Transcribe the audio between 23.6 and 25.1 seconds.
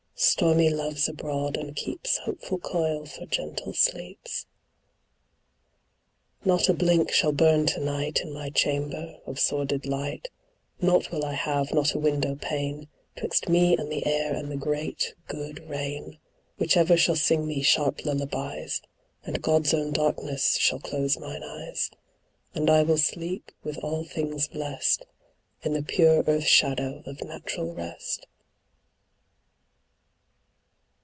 with all things blest,